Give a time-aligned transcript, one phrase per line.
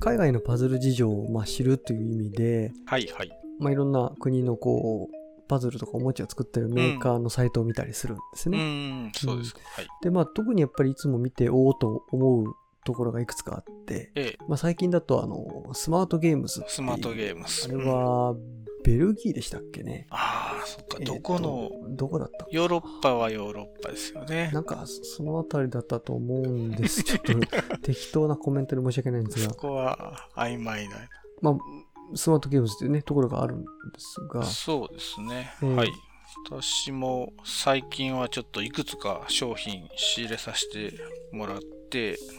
[0.00, 3.30] 海外のパズル事情をまあ知るという意味で、はいはい。
[3.58, 5.14] まあ、いろんな国のこう、
[5.48, 8.58] パズルとかおもちゃを作ってるメーカーのサイトを見たりするんですうね。
[9.08, 9.60] ん、そうですか。
[9.64, 9.86] はい。
[10.02, 12.54] で、まあ特にやっぱりいつも見ておおと思う
[12.84, 17.64] ところがいくつかあって、ええ、まあ最近だとあの、スマートゲームズスマートゲームス。
[17.66, 18.34] あれうんは、
[18.84, 20.06] ベルギーでしたっけね。
[20.10, 20.98] ああ、そっか。
[21.00, 24.50] どこの、どこだったヨーロッパはヨーロッパですよね。
[24.52, 27.02] なんか、そのあたりだったと思うんです。
[27.02, 27.32] ちょっと
[27.82, 30.96] 適当なコメントで申し訳ないんですが、そこは曖昧な。
[31.40, 31.56] まあ、
[32.14, 33.66] スマートゲームズっていうね、ところがあるんで
[33.98, 35.52] すが、そうですね。
[35.62, 35.92] ええはい。
[36.50, 40.94] 私も最近はちょっといくつか商品仕入れさせて
[41.32, 41.66] もらって、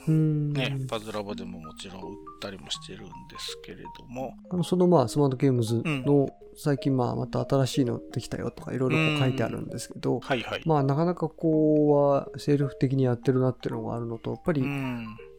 [0.07, 3.09] ね、パズラボでももちろん売ったりもしてるんで
[3.39, 10.61] すけれども、あのそのまあ、スマートゲームズの、最近まあ、また新しいのできたよとか、いろいろ書いてあるんですけど、はいはい。
[10.65, 14.63] まあ、なかなかこうは、セルフ的にやってるなっていうのがあるのと、やっぱり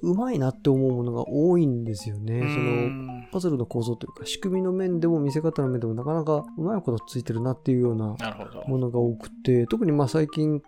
[0.02, 2.38] う、まいなって思うものが多いんですよね。
[2.38, 8.16] うその、んパズルの構造というか、仕組みの面でも見せ方の面でもなかなかうまいことついてるなっていうような。
[8.66, 10.62] ものが多くて、特にまあ最近、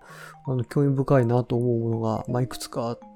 [0.47, 3.12] あの、興味深いなと思うものが、まあいくつかあって、うん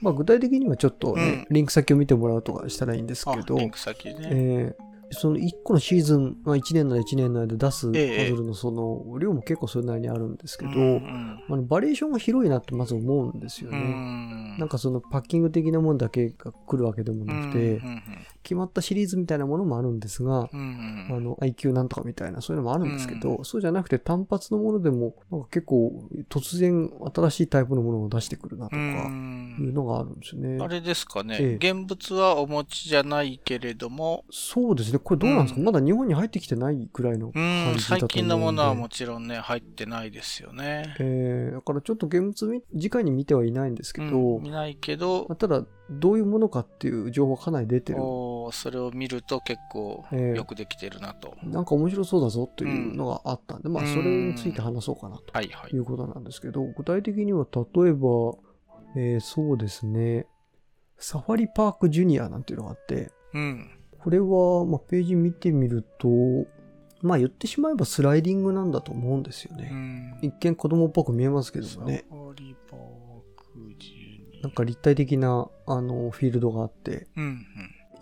[0.00, 4.14] まあ具体的にはちょっとね、リンク先を見てもらうとかしたらいいんですあけど、リンク先ね。
[4.20, 13.78] えーその1個のシーズン、まあ、1年なら1年の間出すパええズルのその量も結構それなりにあるんですけど、うんうバリエーションが広いなってまず思うんですようね。
[13.78, 14.58] ん。
[14.58, 18.02] なんかそのパッキング的なものだけが来るわけでもなくて、うん
[18.44, 21.16] 決まったシリーズみたいなものもあるんですが、うんうん。
[21.16, 30.62] あの IQ なんとかみたいなそういうのもあるんですけど、そうじゃなくて単発のものでもなんか結構突然新しいタイプのものを出してくるなとうかいうんのがあるんですよね。
[30.62, 31.72] あれですかね、ええ。
[31.72, 34.98] 現物はお持ちじゃないけれども、そうですね。
[35.04, 38.08] これどうなんですか、うんまだ日本に入ってきてないくらいのう感ん、じだと思うんで。
[38.08, 40.96] 最近のものはもちろんね、入ってないですよね。
[40.98, 47.98] えー、だからちょっと現物み、直に見てはいないんですけど、うん見ないけどまあ、ただ、どういうものかっていう情報がかなり出てる。
[48.02, 51.34] おーそれを見ると結構ええよくできてるなと。
[51.42, 55.76] なんか面白そうだぞというのがあったんで、まあ、うんそれについて話そうかなとはいはい。
[55.76, 58.34] いうことなんですけど、具体的には例えば、
[58.96, 60.26] えーそうですね、
[60.98, 63.70] サファリパークジュニアなんていうのがあって、うん。
[64.04, 66.08] これは、まあ、ページ見てみると、
[67.00, 69.70] まあ言ってしまえばスライディングなんだと思うんですようね。
[69.70, 70.18] ん。
[70.20, 72.04] 一見子供っぽく見えますけどもね。
[74.42, 77.46] なんか立体的な、あの、フィールドがあって、うん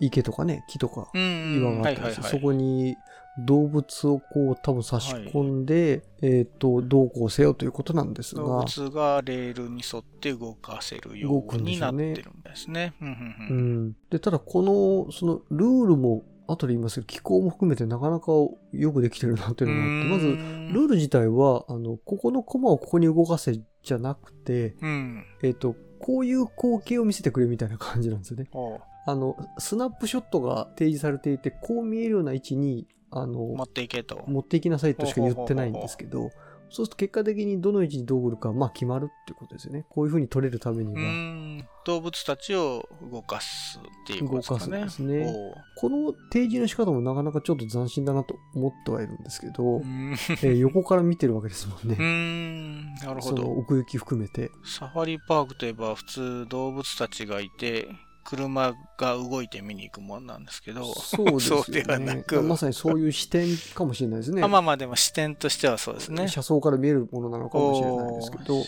[0.01, 1.21] 池とかね、木とかうん。
[1.21, 1.61] うん。
[1.61, 2.21] 岩があはいって。
[2.21, 2.97] そこに
[3.39, 12.93] 動物をこう多分差し込んで、えっ、と、どうこうせよということなんです動が、物がレールに沿って動かせるようんになってるんですね。
[13.01, 13.95] うんうん。
[14.09, 20.27] で、ただこの、そのルールも、後で言いますけど、気候も含めてなかなかよくできてるなっていうのがあって、まず、
[20.73, 25.25] ルール自体は、あの、ここのコマをここに動かせじゃなくて、うん。
[25.41, 28.49] えっ、と、こういう光景を見せてくれみたいな感じなんですよね。
[29.05, 34.23] あの、スナップショットが提示されていて、こう見えるような位置に、あの、持っていけと。
[34.27, 36.31] 持っていきなさいとしか言ってないんですけど、
[36.69, 39.85] そうすると結果的にどの位置にどう来るか、まあ決まるっていうことですよね。
[39.89, 41.01] こういう風に取れるためにうは。
[41.03, 41.67] ん。
[41.85, 44.79] 動物たちを動かすっていうことですかね。
[44.79, 50.13] 動かすんですねこの提示の仕方もなかなかちょっと斬新だなと思ってはいるんですけど、うん。
[50.13, 51.95] えー横から見てるわけですもんうね。
[51.97, 52.95] ん。
[52.95, 53.51] なるほそのど。
[53.51, 54.49] 奥行き含めて。
[54.65, 57.87] サファリパークといえば普通動物たちがいて、
[58.23, 61.63] 車が動いて見に行くもんなんですけど、そうですよね。
[61.63, 64.43] そうではなくまさにそういう視点かもしれないですね。
[64.43, 66.27] あまあまあでも視点としてはそうですね。
[66.27, 68.59] 車窓から見えるものなのかもしれないですけど、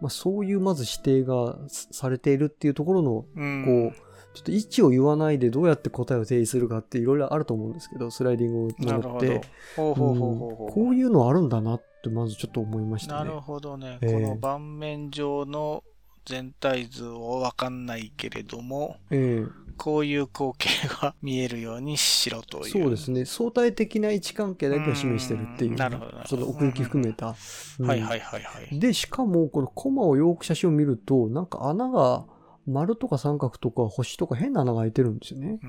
[0.00, 9.40] まあ、そういうまず指定がされているっていうところのうん、こう、ちょっと位置を言わないでどうやって答えを提示するかっていろいろあると思うんですけど、スライディングなるほどのって。。
[9.74, 13.30] こういうのあるんだなってまずちょっと思いましたね。
[13.30, 13.98] なるほどね。
[14.00, 15.82] ええこの盤面上の
[16.28, 19.46] 全体図をわかんないけれども、え
[19.78, 22.70] こういう光景が見えるようにしろとえいう。
[22.70, 23.24] そうですね。
[23.24, 25.70] 相対的な位置関係だけを示してるっていう。
[25.70, 27.34] うんなるほどその奥行き含めた。
[27.78, 28.78] うんはいはいはいはい。
[28.78, 32.26] で、しかも、このコマをよく写真を見ると、なんか穴が
[32.66, 35.60] 丸とか三角とか星とか変な穴が開いてるんですよね。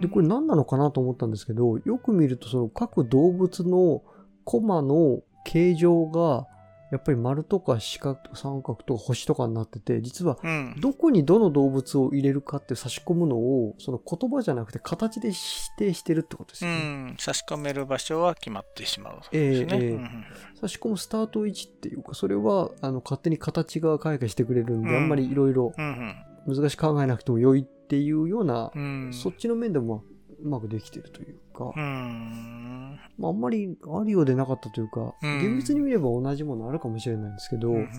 [0.00, 4.02] で、これ何なのかなと思ったんですけど、よく見るとその各動物の
[4.44, 6.46] コマの形状が、
[6.92, 10.76] やっぱり丸とか四角とか三角とか星とかになってて、実はうん。
[10.80, 15.38] どこにどの動物を入れるかって差し込むのを、その言葉じゃなくて形で指
[15.78, 16.70] 定してるってことですね。
[16.70, 17.16] ん。
[17.18, 19.14] 差し込める場所は決まってしまう。
[19.16, 19.22] ね。
[19.32, 20.24] ええうん
[20.60, 26.14] 差し込むスタート位置っていうか、それはあの勝手に形が開花してくれるんで、うんあんまりいろいろうん
[26.46, 29.10] 難しく考えなくても良いっていうような、うん。
[29.12, 32.75] そっちの面でもまあうまくできてるというか、うん。
[33.18, 37.90] まあ、あんまりあるようでなかったというか、うん厳密に見れば同じものあるかもしれないんですけど、うんうん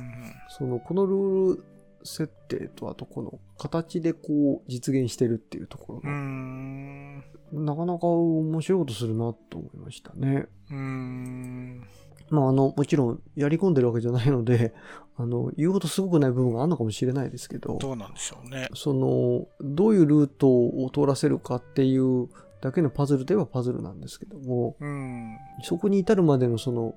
[0.49, 1.63] そのこのルール
[2.03, 7.23] 設定と、あとこの形でこう実現してるっていうところが、ん。
[7.51, 10.47] なかなか面白いことするなと思いましたね。
[10.69, 11.87] うーん。
[12.29, 14.73] まああの、もちろんやり込んでるわけじゃないので、
[15.17, 18.69] あの、言うほどすごくない部分があるのかもしれないですけど、どうなんでしょうね。
[18.73, 22.29] その、どういうルートを通らせるかっていう
[22.61, 25.37] だけのパズルではパズルなんですけども、うん。
[25.63, 26.95] そこに至るまでのその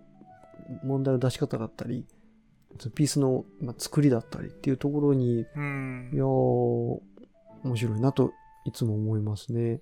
[0.85, 2.07] 問題の出し方だったり、
[2.95, 6.11] ピースのまあ作りだったりっていうところに、いうん。
[6.15, 7.01] やー、
[7.65, 8.33] 面白いなと
[8.65, 9.81] いつも思いますね。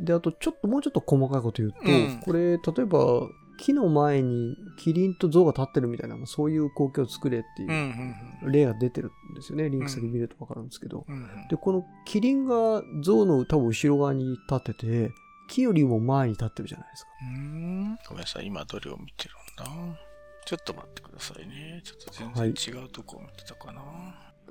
[0.00, 3.28] で、あとちょっともうちょっと細かいこと言うと、うんこれ、例えば、
[3.58, 9.68] 木の前にキリンと象が立ってるみたいな、まあそういう光景を作れっていんう例が出てるんですよね。
[9.68, 11.04] リンク先見るとわかるんですけど。
[11.08, 11.14] うん。
[11.14, 11.48] うん。
[11.48, 15.10] で、このキリンが象の多分後ろ側に立ってて、
[15.48, 17.10] 木よりも前に立ってるじゃないですか。
[17.20, 19.34] うーんごめんなさい、今どれを見てる
[19.64, 19.98] んだ？
[20.44, 21.82] ちょっと待ってくださいね。
[21.84, 23.82] ちょっと全然違うとこを見てたかな。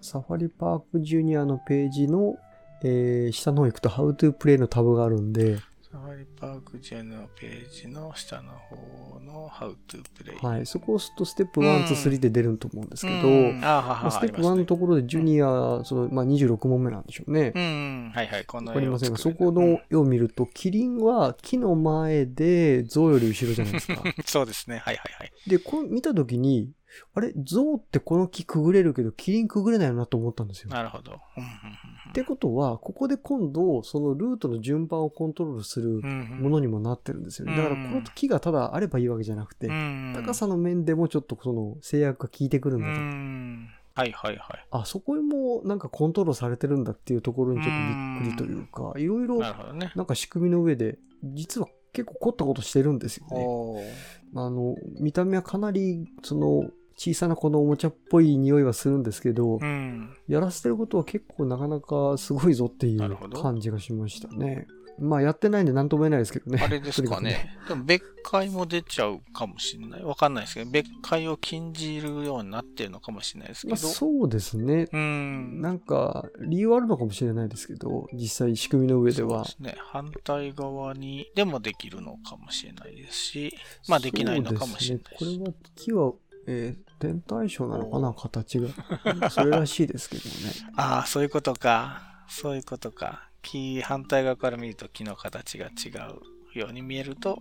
[0.01, 2.35] サファリパークジュニアのページの、
[2.83, 5.57] えー下の方行くと How to Play のタブがあるんで、
[5.91, 10.47] サファリパークジェのページの下の方の How to Play。
[10.47, 17.51] はい、そこを押すとステップ1、2、3で出ると思うんですけど、うんあははまあステップ1ありますねのところでジュニア、そのまあ、26問目なんでしょうね。
[17.53, 24.01] うん、はいはい、このわかりませんが、そこの絵を見ると、キリンは木の前で象より後ろじゃないですか。
[24.01, 25.31] う んそうですね、はいはいはい。
[25.45, 26.71] で、これ見たときに、
[27.13, 30.69] あれ、象ってこの木くぐれるけど、キリンくぐれないよなと思ったんですよ。
[30.69, 31.13] なるほど。
[31.13, 37.55] ってことは、ここで今度、そのルートの順番をコントロールするものにもなってるんですよね。
[37.55, 42.99] だから、この木がただあればいいわけじゃなくて、うん高さの面でもちょっとその制約が効いてくるんうだと。
[42.99, 44.65] んはいはいはい。
[44.71, 53.93] あ、そこもなんかコントロールされてるんだっていうところにちょっとびっくりというか、いろいろなんか仕組みの上で、実は結構凝ったことしてるんですよね。
[54.35, 60.15] あの、見た目はかなり、その、小さなこのおもちゃっぽい匂いはするんですけど、うん。
[60.27, 64.67] やらせてることは結構なかなかすごいぞっていう感じがしましたね。
[64.99, 66.61] まあやってないんで何とも言えないですけどね。
[66.63, 67.57] あれですかね。
[67.67, 70.03] でも別海も出ちゃうかもしれない。
[70.03, 73.61] わかんないですけど、別海を禁じるようになってるのかもしれないです。
[73.61, 73.71] けど。
[73.71, 74.87] まあそうですね。
[74.91, 75.61] うん。
[75.61, 79.45] なんか理由はあるのかもしれないですけど、実際仕組みの上では。
[79.45, 79.81] そうですね。
[79.91, 83.55] 反対側にでもできるのかもしれないですし、
[83.87, 85.17] まあできないのかもしれないし。
[85.17, 85.39] そうですね。
[85.39, 86.13] これは木は、
[86.47, 89.29] えー天体ショーなのかな形が。
[89.31, 90.31] それらしいですけどね。
[90.77, 92.23] ああ、そういうことか。
[92.27, 93.27] そういうことか。
[93.41, 96.19] 木、反対側から見ると木の形が違う
[96.59, 97.39] ように見えると。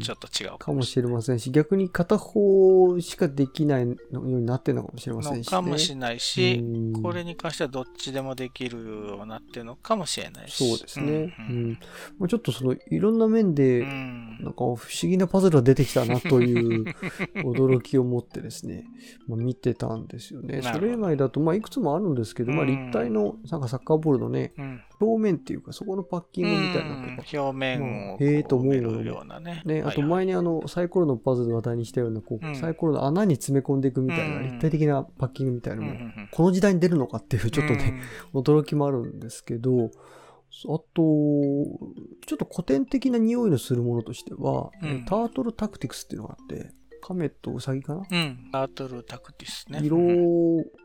[0.00, 5.56] ちょっと違うかもしれませんし、逆に片方しかできないようになってるのかもしれませんし、ね。
[5.56, 10.68] のかもしれないし、うんこれに関してはどっちでもできるようになってるのかもしれないし。
[10.68, 11.06] そうですね。
[11.06, 11.78] ううんん。
[12.18, 16.84] まあちょっとその、いろんな面で、うんなんか不思議なパズルが出てきたなという
[17.36, 18.86] 驚きを持ってですね、
[19.28, 20.62] まあ、見てたんですよね。
[20.62, 29.62] それ以外だと、まあ、いくつもあるんですけど、まあ、うん立体のなんかサッカーボールのね、うん表面っていうか、そこのパッキングみたいな表面をまあへえと思うこう埋めるようなね。
[29.64, 32.54] ね、あと前にあの、サイコロのパズルの話題にしたような、こう、うん。
[32.56, 34.42] サイコロの穴に詰め込んでいくみたいな、うん。
[34.44, 35.98] 立体的なパッキングみたいなのも、
[36.32, 38.00] この時代に出るのかっていう、ちょっとね、
[38.34, 39.88] 驚きもあるんですけど、あ
[40.66, 44.88] と、ちょっと古典的な匂いのするものとしては、うん。
[44.88, 48.16] えタートルタクティクスっていうのがあって、カメとウサギかな、うん。
[48.16, 48.48] うん。
[48.52, 49.80] タートルタクティスね。
[49.82, 49.98] 色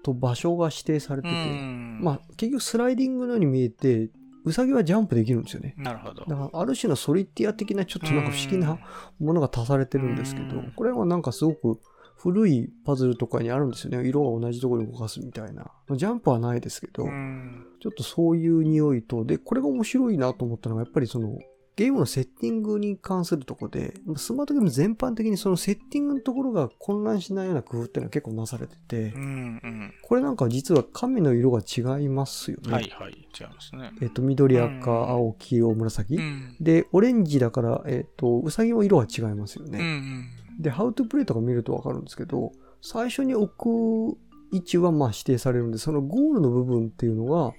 [0.03, 4.09] と場所が指定されてて、うんまあ結局スライディングのように見えて、
[4.45, 5.73] ウサギはジャンプできるんですよね。
[5.77, 6.25] なるほど。
[6.25, 8.77] だからある種のソリティア的なちょっとなんか不思議な
[9.19, 11.79] ものが足されてるんですけどうん、これはなんかすごく
[12.15, 14.07] 古いパズルとかにあるんですよね。
[14.07, 15.63] 色が同じところに動かすみたいな。
[15.87, 21.37] まあジャンプはないですけど、うんちょっとそういう匂いと、で、これが面白いなと思ったのが、やっぱりその、
[21.75, 32.71] ゲームのセッティングに関するところで、スマートゲーム全般的にそのセッティングのところが混乱しないような工夫っていうのは結構なされててう、んこれなんか実は紙の色が違いますようん。
[32.71, 32.75] ね。
[32.75, 33.11] はいはい。
[33.11, 33.91] 違いますね。
[34.01, 36.15] えっと、緑、赤、うん青、黄色、紫。
[36.15, 39.83] うんで、オレンジだから、えっと、うさぎも色が違いますようんうね。
[39.83, 40.25] ん。
[40.61, 44.17] で、How to Play とか見るとわかるんですけど、最初に置く
[44.53, 47.51] 位置はまあ指定されるんで、そのゴールの部分っていうのが、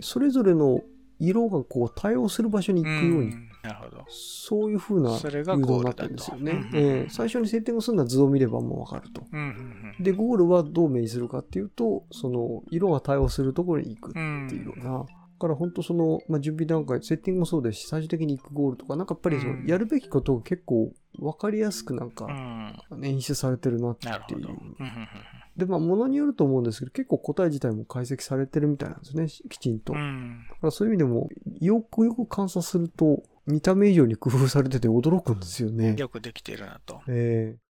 [0.00, 0.80] それぞれの
[1.18, 4.04] 色がこう対応する場所に行くように、んなるほど。
[4.08, 6.52] そういう風な誘導になってるんですよね。
[6.52, 6.70] うんうんうん。
[6.74, 9.22] えー最初にセッティングするのは図を見ればもうわかると。
[9.32, 9.46] うんうん
[9.98, 10.02] うん。
[10.02, 15.04] で、ゴールはどう目にするかっていうと、その色が対応するところに行くうんっていうような。
[15.40, 22.26] だから本当その、まあ、準備段階、セッティングもそうですし、最終的に行くゴールとか、なんかやっぱりそのうんやるべきことが結構分かりやすくなんか
[22.90, 23.04] うん。
[23.04, 24.14] 演出されてるなっていう
[25.60, 29.92] で、まあ、ものによると思うんですけど、結構答え自体も解析されてるみたいなんですね、きちんと。
[29.92, 31.28] うだんからそういう意味でも、
[31.60, 35.94] よくよく観察すると、見た目以上に工夫されてて驚くんですよね。
[35.96, 37.00] よくできてるなと。
[37.08, 37.70] えー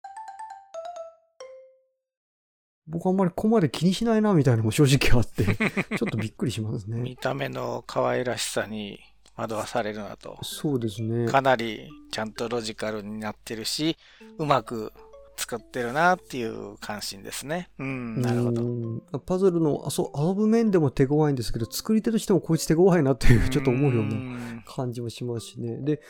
[2.86, 5.44] 僕あんまりここまで気にしないなみたいなのも正直あって、
[5.96, 6.98] ちょっとびっくりしますね。
[6.98, 8.98] 見た目の可愛らしさに
[9.36, 10.38] 惑わされるなと。
[10.42, 11.26] そうですね。
[11.28, 13.96] かなりちゃんとロジカルになってるし、
[14.38, 14.92] うまく
[15.40, 17.70] 作ってるなっていう関心ですね。
[17.78, 18.62] うん、なるほど。
[18.62, 24.62] うんパズルの遊遊ぶ面でも手強いんですけど、作り手としてもこいつ手強いなっていう、ちょっと思うようなな。
[24.66, 25.78] 感じもしますしね。
[25.78, 26.00] で、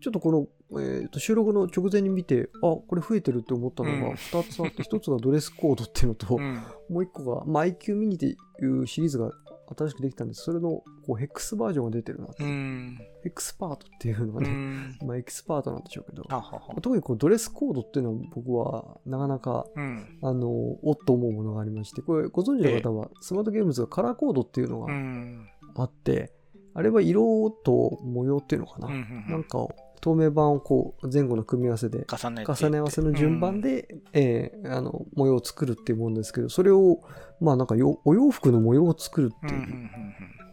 [0.00, 6.54] ちょっとこの、えーと収録の直前に見て、あ、これ増えてるって思ったのうんが2つあって、1つがドレスコードっていうのと、うん
[6.88, 9.30] もう1個が、まあ、IQ ミニっていうシリーズが
[9.76, 10.42] 新しくできたんです。
[10.42, 12.44] それのこうヘックスバージョンが出てるなって。
[12.44, 12.98] うん。
[13.24, 14.98] エクスパートっていうのはうね、ん。
[15.04, 20.18] まあエキスパートなんでしょうけど、ははは特にこうドレスコードっていうのは僕はなかなかうん。
[20.22, 25.48] あの、おっと思うものがありまして、これご存知の方は、スマートゲームズがカラーコードっていうのうがん。
[25.76, 26.32] あって、
[26.74, 28.88] あれは色と模様っていうのかな。
[28.88, 29.70] うんなんかを
[30.00, 32.44] 透明版をこう前後の組み合わせで重ね
[32.78, 37.00] 合わせの順番で、えーあの模様を作るっていうもんですけど、それを
[37.40, 39.54] まあなんかよお洋服の模様を作るって。
[39.54, 39.90] いううん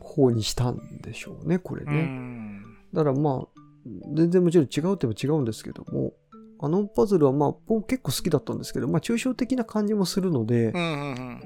[0.06, 1.92] 方にしたんでしょうね、これね。
[2.04, 2.64] ん。
[2.94, 3.60] だからまあ、
[4.14, 6.14] 全然もちろん違うって言えば違うんですけども、
[6.60, 10.72] あのパズルはまあ僕結構好きだったんですけど、まあ抽象的な感じもするので。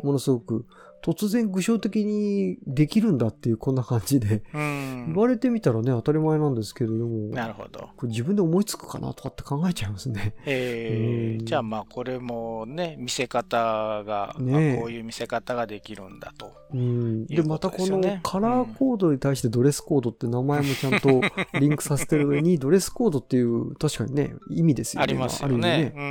[0.03, 0.65] ものすごく
[1.01, 5.15] 突然具象的にできるんだっていうこんな感じで、うん言。
[5.15, 7.89] われてみたらね当たり前なんですけれども、なるほど。
[7.96, 10.34] これ自分で思いつくかなとかって考えちゃいますね。
[10.38, 16.53] うんえー、じゃあまあこれもね、見せ方が、ねこういう見せ方ができるんだと。
[16.74, 21.22] うん、でいうことまたこのカラーコードに対してドレスコードって名前もちゃんと
[21.60, 25.03] リンクさせてる上にドレスコードっていう確かにね意味ですよね。
[25.03, 25.94] ありますよある意味ね。
[25.96, 26.06] ううん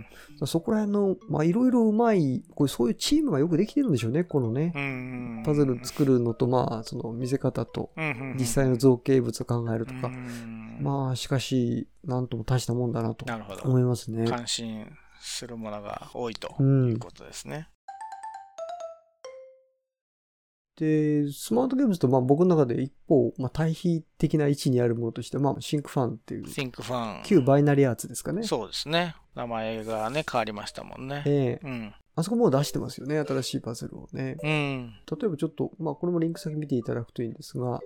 [0.00, 0.06] ん。
[0.44, 5.42] そこら辺のまあいろいろうまいこうそういうチームがよくできてるんでしょうねこのねうん。
[5.44, 13.26] パズル作るのとまあその見せ方とうん実際の造形物を考えるとか、うんまあしかしなんとも大したもんだなと。
[13.64, 14.26] 思いますね。
[14.26, 14.86] 関心
[15.20, 17.68] するものが多いとういんうことですね。
[20.76, 27.22] で、スマートゲームズとまあ僕の中で一方、まあ、対比的な位置にあるものとして、まあ、シンクファンっていう、Think Fun。
[27.24, 28.42] 旧バイナリーアーツですかね。
[28.44, 29.14] そうですね。
[29.34, 31.22] 名前がね、変わりましたもんね。
[31.26, 31.94] ええうん。
[32.20, 34.36] あそこもう出してますよね、新しいパズルをね。
[34.42, 34.92] うん。
[35.20, 37.80] 例えばちょっと、まあこれもリンク先見ていただくといいんですが、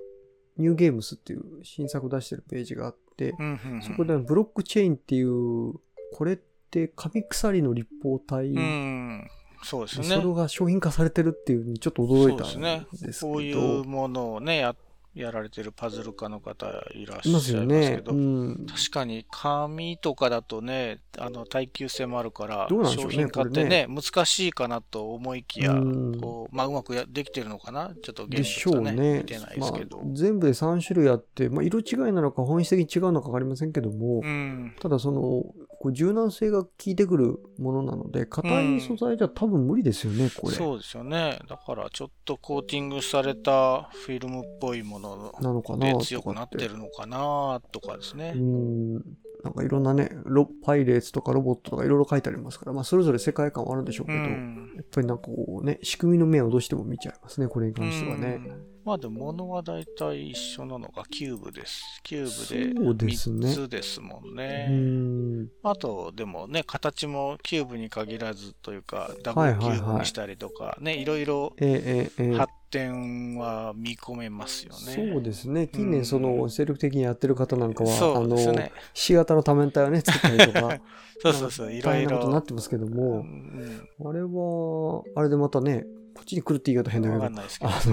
[0.56, 5.74] ニューゲームスっていう新作を出してるページがあって、うんうんそこでブロックチェーンっていう、
[6.12, 6.36] これっ
[6.70, 9.28] て紙鎖の立方体、うん。
[9.62, 10.22] そうですそね。
[10.22, 13.32] れが商品化されてるっていうのにちょっと驚いたそうですねんですけど。
[13.32, 14.76] こういうものをね、や
[15.14, 18.02] やられてるパズル家の方いらっしゃいいまますけね。
[18.04, 18.66] ど、うん。
[18.66, 27.94] 確かに紙とかだとね、あの耐久性もあるから、商品化ってこれね難しいかなと思いきや、うんこうまあ、うまくやできてるのかな？
[28.02, 34.74] ちょっと現でしょう物はねね見てないでますあけど。、全部で3種類あって、まあ、色違いなのか本質的に違うのか分かりませんけども、うん。
[34.80, 35.44] ただその
[35.84, 41.38] こう柔軟性が効いてくるものなので硬い素材じゃ多分無理ですよね、これそうですよね。
[41.46, 48.38] だからちょっとコーティングされたフィルムっぽいものなのかな強くなってるのかなとかですねう。
[48.38, 48.94] ん
[49.42, 54.68] なんかいろんなねロパイレーツとかロボットとかいろいろ書いてありますから、まあ、それぞれ世界観はあるんでしょうけうど、やん。
[54.80, 61.82] っぱりなんかこうね仕組みの面をどうしても見ちゃいますねこれに関してはね、うんまあでも物は大体一緒なのがキューブです。
[62.02, 64.68] キューブでですね3つですもんうね。
[64.68, 71.70] んあと、でもね、形もキューブに限らずというか、ダブルキューブにしたりとか、ね、いろいろええ
[72.18, 74.78] ええええ発展は見込めますよね。
[75.12, 78.70] そうですね近うん年その精力的にやってる方なんかは、そうですね。
[78.72, 80.78] あの C 型の多面体をね作ったりとか
[81.22, 82.46] そうそうそう、いろい大変なことになろっ。
[82.46, 87.24] てますけどうも、んあれはあれでまたねこっちに来るって言い方変だけど。
[87.24, 87.36] あの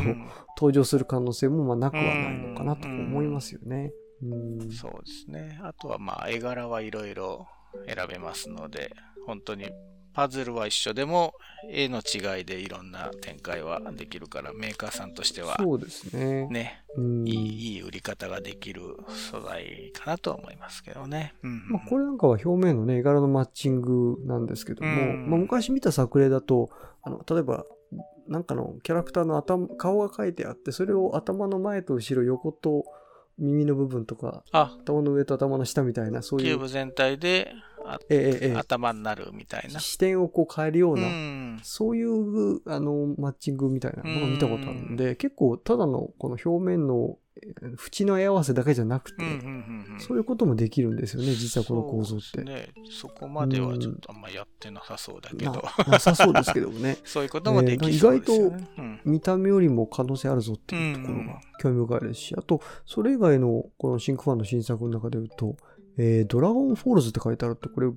[0.02, 3.94] うん登場する可能性もまあなくはないのかなと思いますよね。
[4.22, 5.60] うんそうですね。
[5.64, 7.48] あとはまあ絵柄はいろいろ
[7.88, 8.94] 選べますので、
[9.26, 9.72] 本当に
[10.14, 11.34] パズルは一緒でも
[11.70, 16.48] 絵の違いでいろんな展開はできるから、メーカーさんとしてはそうですね。
[16.48, 21.34] ね、うんいいいい売り方ができる素材かなとは思いますけどね。
[21.44, 26.70] うんまあ、これなんかは表面のね、絵柄のマッチングなんですけども、うんまあ、昔見た作例だと、
[27.04, 27.66] あの例えば、
[28.28, 32.86] なんかのキャラクターの頭顔が描いてあって、それを頭の前と後ろ、横と
[33.38, 37.54] 耳の部分とか、あ、頭の上と頭の下みたいな、そういう、キューブ全体で
[37.86, 39.80] あええええ頭になるみたいな。
[39.80, 41.60] 視点をこう変えるよううな、ん。
[41.64, 47.21] そういうあのマッチングみたいなものを見たことあるんで、結構ただのこの表面のえー
[47.94, 52.44] 縁の絵合わせだけじゃなくて、うんうんうんうんそういうこともできるんですよね、実はこの構造って。
[52.44, 52.70] ね。
[52.90, 55.52] そこまではちょっとあんまやってなさそうだけど。
[55.52, 56.98] ななさそうですけどもね。
[57.06, 58.68] そういうこともできそうですよね。
[58.78, 65.56] うん見た目よりも可能性あるぞっていうところが興味深いですし、あと、それ以外のこのシンクファンの新作の中で言うと、
[65.98, 67.92] えードラゴンフォールズって書いてあるって、これ、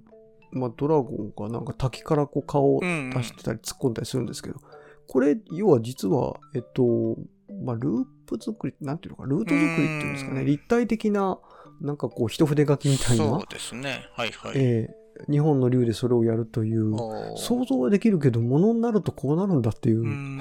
[0.53, 4.61] まあ、ドラゴンがなんか滝からこう顔をうん出してたり突っ込んだりするんですけど、
[5.07, 7.17] これ、要は実は、えっと、
[7.65, 10.47] まあ、ループ作り、なんていうのか、ルート作りっていうんですかね、うん。
[10.47, 11.39] 立体的な、
[11.81, 13.25] なんかこう、一筆書きみたいな。
[13.25, 14.09] そう、ですね。
[14.15, 14.53] はいはい。
[14.57, 16.97] えー日本の竜でそれをやるという、
[17.37, 20.01] 想像はできるけど、ものになるとこうなるんだっていう。
[20.01, 20.39] う、ん。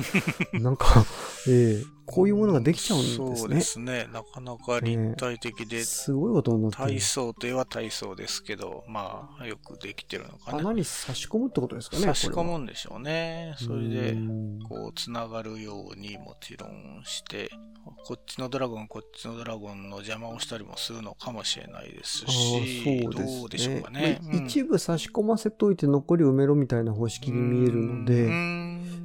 [0.54, 1.04] なんか、
[1.46, 3.36] えーこういうものができちゃうんですね。
[3.36, 4.06] そうですね。
[4.12, 7.00] なかなか立体的で、すごいことになってる体。
[7.00, 10.58] 操といえば体操ですけど、まあ、よくできてるのかな。
[10.58, 12.02] 穴に差し込むってことですかね。
[12.02, 13.54] 差し込むんでしょうね。
[13.56, 17.50] それでう、んこう、つながるようにもちろんして、
[18.06, 24.20] こっちのドラゴン、こっちのドラゴンの邪魔をしたりもするのかもしれないですあし、ーそうですねどうでしょうかね。
[24.22, 28.28] まあ一部差し込ませといて残り埋めろみたいな方式に見えるので、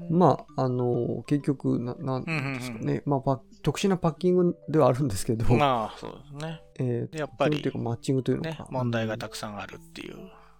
[0.09, 2.88] まあ、あの、結局、な、なんですかね。
[3.05, 6.61] まあパ、特殊なパッキングではあるんですけど、 あ、まあ、そうですね。
[6.79, 10.17] えーでやっぱりというかマッチングというのか、ね、問題がたくさんあるっていう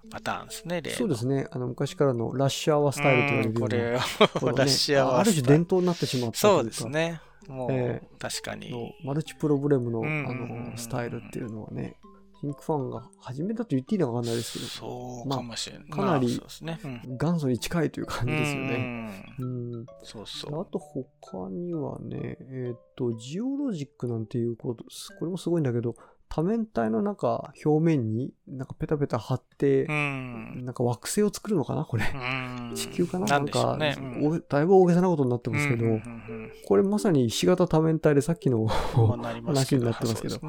[0.10, 1.48] パターンですね、そうですね。
[1.52, 4.58] あの、昔からのラッシュアワースタイルと言われるようこれこのね。
[4.60, 7.22] ラッシュアワーある種伝統になってしまったそうですね。
[7.48, 8.72] もう、え確かに。
[8.72, 10.26] のマルチプロブレムの,、うん。
[10.28, 11.96] あのスタイルっていうのはね、
[12.40, 15.90] シンクファンが初めだと言っていいのかわかんないですけど、そうかもしれない。
[15.90, 16.80] かなりまあそうですね。
[16.84, 19.36] うん元祖に近いという感じですよね。
[19.40, 20.62] うんうんそうそう。
[20.62, 24.86] あと他にはね、えっ、と、ジオロジックなんていうこと、
[25.20, 25.96] これもすごいんだけど、
[26.30, 30.64] 多面体の中、表面になんかペタペタ貼って、うん。
[30.64, 32.06] なんか惑星を作るのかなこれ。
[32.14, 32.74] うん。
[32.76, 33.26] 地球かな？
[33.26, 40.40] なんかだいぶ大げさなことになってますけど、うんうんうんこれまさにひし形多面体でさっきの 話になってますけど。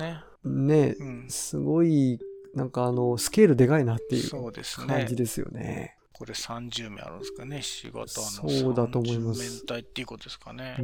[0.45, 0.97] ね。
[1.29, 2.19] すごい、
[2.55, 5.97] なんかあの、スケールでかいなっていう感じですよね。
[6.21, 10.77] これ30名あるんですかね、仕事のそうだと思います30面体っていうことですかね。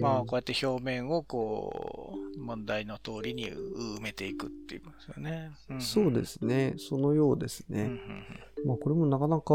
[0.00, 5.50] まあ、こうやって表面をこう、問題の通りに埋めていくっていうことですよね。
[5.76, 6.24] んそうで。
[6.24, 6.76] すね。
[6.78, 7.82] そのようですね。
[7.82, 7.98] うんうん
[8.64, 9.54] まあ、これもなかなか、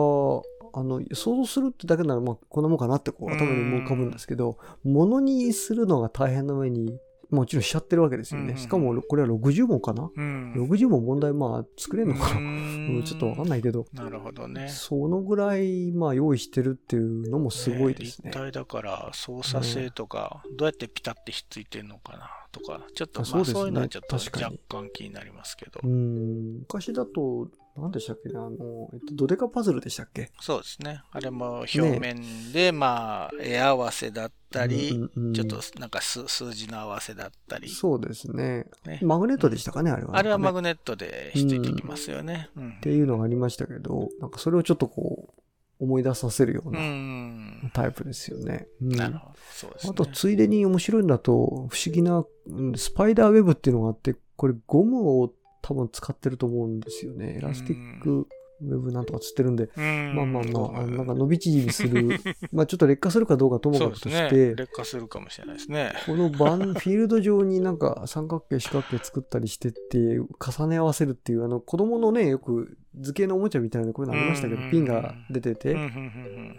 [0.74, 8.46] あの、想像するってだけなら、まあ、こんなもんかなってこう頭に思い浮かぶんですけど、ものにするのが大変な上に、もちろんしちゃってるわけですよね。
[8.46, 10.10] うんうんしかも、これは60問かな？
[10.16, 10.54] うん。
[10.54, 14.70] ?60 問問題、まあ、作れるのかな、ううんん、 ちょっとわかんないけど、なるほどね。
[14.70, 18.30] そのぐらい、まあ、用意してるっていうのもすごいですね。
[18.32, 22.30] 立体だから操作性とか、どうやってピタッてひっついてんのかな？
[22.52, 25.88] とか、ちょっとまああそういうのはちょっと若干気になりますけどう。
[25.88, 26.60] ん。
[26.60, 30.32] 昔だと、何でしたっけねあの、えっと、ドデカパズルでしたっけ？
[30.40, 31.02] そうですね。
[31.12, 38.66] あれも表面で、まあ、絵合わせだったり、うんうんうんちょっとなんか数数字の合わせだったり、そうですね。
[38.86, 42.50] ねマグネットでしたかね、あれは、あれはマググネットでひっついてきますよね。
[42.56, 45.42] うんっていうのがありましたけど、なんかそれをちょっとこう、
[45.78, 46.72] 思い出させるようう。
[46.72, 48.68] なんタイプですよね。
[48.82, 49.36] うんなるほど。
[49.52, 49.92] そうですね。
[49.92, 55.34] あと、ついでに面白いんだと、不思議な、うんスパイダーウェブっていうのがあって、これゴムを
[55.66, 57.38] 多分使ってると思うんですよね。
[57.38, 58.28] Elastic
[58.62, 62.20] Web なんとかつってるんで、うんまあまあまあ、あのなんか伸び縮みする、
[62.54, 64.10] まあちょっと劣化するかどうかともかくと。
[64.10, 65.94] して、劣化するかもしれないですね。
[66.06, 75.76] この盤、フィールド上になんか三角形、四角形作ったりしてって、重ね合わせるっていう、あの子供のね、よく図形のおもちゃみたいなこういうのありましたけどうん、ピンが出てて、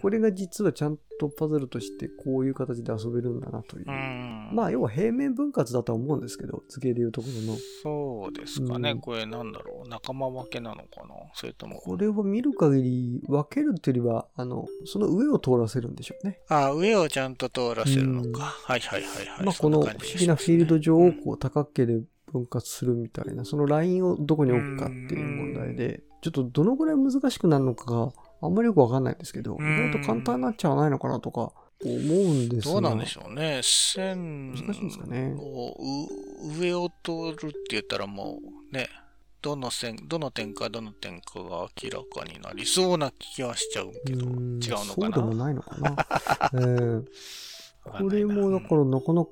[0.01, 3.85] これが実はちゃんとパズルとしてこういう形で遊べるんだなという。
[3.87, 7.57] うんまあ、要は平面分割だとは思うんですけど、図形でいうところの。
[7.83, 8.91] そうですかね。
[8.91, 9.89] うんこれなんだろう。
[9.89, 11.15] 仲間分けなのかな？
[11.33, 11.77] それとも。
[11.77, 16.39] これを見る限り、分けるっていうよりは、あの、その上を通らせるんでしょうね。
[16.49, 18.41] あ、上をちゃんと通らせるのうんか。
[18.41, 19.45] はいはいはいはい。
[19.45, 21.99] まあ、この不思議なフィールド上をこう多角形で
[22.31, 28.11] 分割するみたいな、そのラインをどこに置くかっていう問題で、ちょっとどのぐらい難しくなるのかが
[28.41, 31.51] あんまりよくわかんないんですけど、意うん外と簡単になっちゃわないのかなとか
[31.83, 31.93] 思う
[32.33, 33.61] んですがどうなんでしょうね。
[33.63, 35.75] 線難しいんですかねを
[36.49, 38.39] う上を通るって言ったらも
[38.71, 38.87] うね、
[39.41, 45.45] どの線、どの点かどの点かが明らかになりそうな気はしちゃうけど、違ううんのかそうでもな。
[45.45, 45.95] ないのかな。
[46.53, 47.05] えー
[47.87, 49.31] これもだからなかなか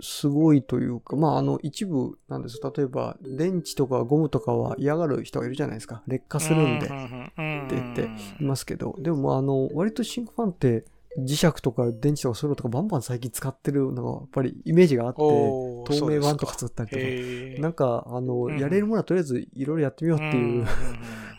[0.00, 2.60] すごいというか、まああの一部なんです。
[2.62, 6.02] 例えば電池とかゴムとかは嫌がる人がいるじゃないですか。
[6.06, 6.86] 劣化するんで。
[6.86, 6.92] って
[7.36, 8.08] 言って
[8.40, 10.84] いますけど、でもまああの割とシンクファンって
[11.18, 17.62] 磁石とか電池とかそういうのとかバンバン最近使ってるのがやっぱりイメージがあって、透明版とか作ったりとか。
[17.62, 18.58] なんか、あの、うん。
[18.58, 20.66] やれるものはとりあえずいろいろやってみようっていう、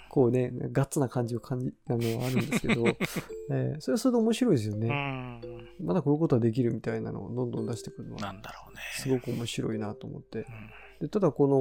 [0.09, 2.85] んんんこうね、ガッツな感じを感じ、あの、あるんですけど、
[3.51, 4.89] えーそれはそれで面白いですようね。
[4.89, 5.41] ん
[5.79, 8.81] まだこういうことはできるみたいなのをどんどん出してくるのは、なんだろうね。
[8.97, 10.41] すごく面白いなと思ってう。
[10.41, 10.45] ん
[10.99, 11.57] でただこの、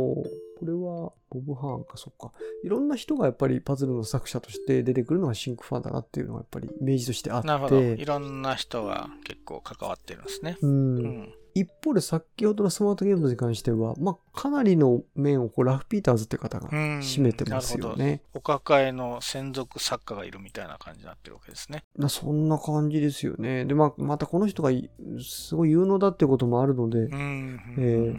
[0.59, 2.33] これはボブ・ハーンか、そっか。
[2.65, 7.81] いろんな人がやっぱりパズルの作者として出てくるのがシンクファンだなっていうのがやっぱりイメージとしてあって、なるほど。
[7.81, 10.59] いろんな人が結構関わってるんですね。
[10.61, 11.35] う、うんん。
[11.61, 18.23] 一方で先ほどのスマートゲームズに関しては、まあ、かなりの面をこうラフ・ピーターズって方がうん占めてますよね。
[18.35, 21.85] お抱えの専属作家がいるみたいな感じになってるわけですね。
[21.97, 23.65] なそんな感じですよね。
[23.65, 24.91] で、まあ、またこの人がい
[25.21, 27.61] すごい有能だっていうこともあるので、うん。
[27.79, 28.15] え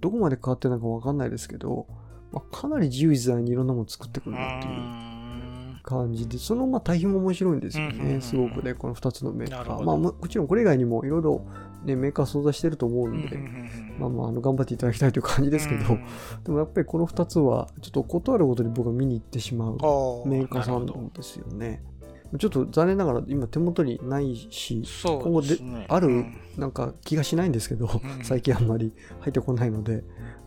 [0.00, 1.86] どこまで変わってるのかわかんないですけど、
[2.30, 8.20] まあ、かなり自由自在にいろんなもの作ってくるなっていううん感じで、そのまあ対比も面白いんですようんうんうんね。
[8.20, 9.82] すごくね、この2つのメーカー。
[9.82, 11.46] もちろんこれ以外にもいろいろ
[11.84, 16.04] ね、メーカー相談してると思ううんんで、うんまあまあ、あの、頑張っていただきたいという感じですけど、うん
[16.44, 19.72] でもやっぱりこの2つは、ちょっと断るごとに僕は見に行ってしまう
[20.26, 21.82] メーカーさなんるほどですよね。
[22.38, 25.56] ちょっと残念ながら今手元にないし、そうで。
[25.88, 27.90] あるうんなんか気がしないんですけど、ん
[28.22, 30.02] 最近あんまり入ってこないので、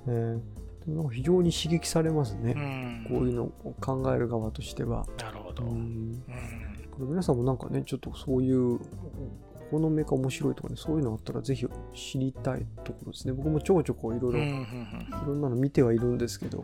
[0.07, 0.39] えー
[0.87, 2.53] でもなんか非常に刺激されますね。
[2.55, 5.05] うんこういうのを考える側としては。
[5.19, 5.63] なるほど。
[5.63, 5.69] こ
[7.01, 8.79] れ皆さんもなんかね、ちょっとそういう、
[9.69, 13.33] このメーカー面白いとかね、そういうのあったらぜひ知りたいところですね。
[13.33, 14.43] 僕もちょこちょこいろいろ、い
[15.25, 16.63] ろんなの見てはいるんですけど、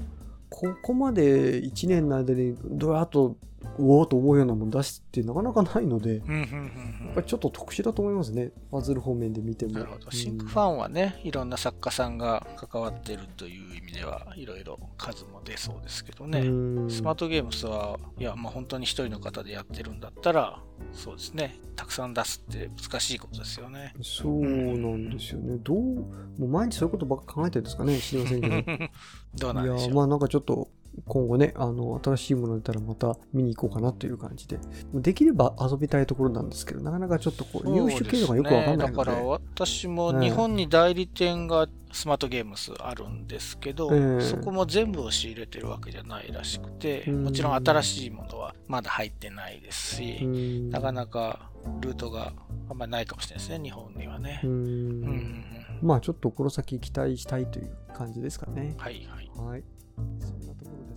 [0.50, 3.36] ここまで1年の間にどうやっと、
[3.78, 8.52] うおーと思うようなもの出すってなかなかないので、うんうんうんうんやっぱりちょっと特殊だと思いますね。
[8.72, 9.74] パズル方面で見ても。
[9.74, 10.06] なるほど。
[10.06, 16.40] うんシンクファンはね、いろんな作家さんが関わってるという意味では、いろいろ数も出そうですけどね。
[16.40, 20.60] うんスマートゲームスは、いや、まあ本当に一人の方でやってるんだったら、
[20.92, 21.60] そうですね。
[21.76, 23.94] たくさん出すって難しいことですよね。
[24.02, 25.58] そうなんですよね。
[25.62, 26.08] どう、も
[26.40, 28.64] う毎日そういうことばっか考えてるんですかね、知りませんけど。
[29.38, 29.94] どうなんでしょう。
[29.94, 30.70] まあなんかちょっと、
[31.06, 34.60] 今後ね、あの、新しいもの出たらまた見に行こうかなという感じで。
[34.94, 38.92] できれば遊びたいところなんですけど、なかなかちょっとこう、入手経路がよくわかんないので。
[38.92, 51.52] だから私もはい日本に代理店がスマートゲームスあるんですけど、ええそこも全部を仕入れてるわけじゃないらしくて、うんもちろん新しいものはまだ入ってないですし、うんなかなか
[51.82, 52.34] ルートが
[52.70, 54.42] あんまりないかもしれないですね、日本にはね
[55.82, 58.76] まあちょっとこの先期待したいという感じですかね。
[58.78, 59.30] はいはい。
[59.36, 59.64] はい。
[59.98, 60.93] そんなところで